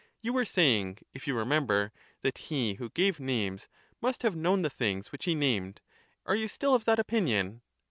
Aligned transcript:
You 0.23 0.33
were 0.33 0.45
saying, 0.45 0.97
if 1.13 1.27
you 1.27 1.37
remember, 1.37 1.91
that 2.23 2.39
he 2.49 2.73
who 2.73 2.89
gave 2.89 3.19
names 3.19 3.67
must 4.01 4.23
have 4.23 4.35
known 4.35 4.63
the 4.63 4.69
things 4.71 5.11
which 5.11 5.25
he 5.25 5.35
named; 5.35 5.79
are 6.25 6.35
you 6.35 6.47
still 6.47 6.73
of 6.73 6.85
that 6.85 6.97
opinion? 6.97 7.61